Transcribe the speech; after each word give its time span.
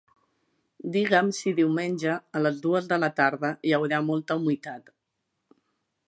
Digue'm 0.93 1.27
si 1.39 1.51
diumenge 1.59 2.15
a 2.39 2.41
les 2.45 2.57
dues 2.63 2.89
de 2.93 2.99
la 3.03 3.09
tarda 3.19 3.51
hi 3.71 3.75
haurà 3.79 3.99
molta 4.09 4.39
humitat. 4.41 4.89